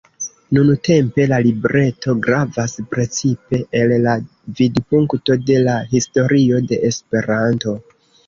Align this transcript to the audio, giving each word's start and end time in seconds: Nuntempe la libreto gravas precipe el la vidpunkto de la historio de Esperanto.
Nuntempe 0.57 1.25
la 1.31 1.37
libreto 1.47 2.13
gravas 2.27 2.73
precipe 2.93 3.59
el 3.81 3.93
la 4.07 4.15
vidpunkto 4.61 5.37
de 5.51 5.59
la 5.67 5.75
historio 5.95 6.63
de 6.73 6.83
Esperanto. 6.91 7.77